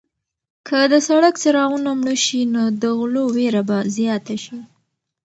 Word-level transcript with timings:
که 0.67 0.79
د 0.91 0.93
سړک 1.07 1.33
څراغونه 1.41 1.89
مړه 1.99 2.15
شي 2.25 2.41
نو 2.53 2.63
د 2.81 2.83
غلو 2.97 3.23
وېره 3.35 3.61
به 3.69 3.77
زیاته 3.95 4.35
شي. 4.43 4.59